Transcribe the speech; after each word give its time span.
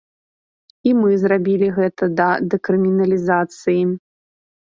І 0.91 0.93
мы 1.01 1.11
зрабілі 1.23 1.67
гэта 1.77 2.09
да 2.21 2.27
дэкрыміналізацыі. 2.55 3.79